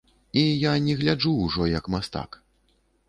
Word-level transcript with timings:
І 0.39 0.41
я 0.45 0.71
не 0.85 0.95
гляджу 1.01 1.33
ўжо 1.45 1.67
як 1.77 1.91
мастак. 1.97 2.41